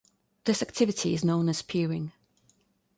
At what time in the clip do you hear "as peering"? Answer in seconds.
1.47-2.11